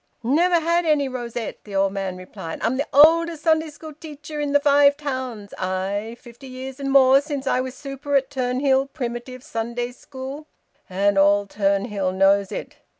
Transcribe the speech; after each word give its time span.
"Never 0.23 0.59
had 0.59 0.83
any 0.83 1.07
rosette," 1.07 1.59
the 1.63 1.75
old 1.75 1.93
man 1.93 2.17
replied. 2.17 2.57
"I'm 2.63 2.75
th' 2.79 2.87
oldest 2.91 3.43
Sunday 3.43 3.67
schoo' 3.69 3.93
teacher 3.93 4.41
i' 4.41 4.45
th' 4.51 4.63
Five 4.63 4.97
Towns. 4.97 5.53
Aye! 5.59 6.17
Fifty 6.19 6.47
years 6.47 6.79
and 6.79 6.89
more 6.91 7.21
since 7.21 7.45
I 7.45 7.59
was 7.61 7.75
Super 7.75 8.15
at 8.15 8.31
Turnhill 8.31 8.91
Primitive 8.93 9.43
Sunday 9.43 9.89
schoo', 9.91 10.47
and 10.89 11.19
all 11.19 11.45
Turnhill 11.45 12.11
knows 12.15 12.51
on 12.51 12.57
it. 12.57 12.77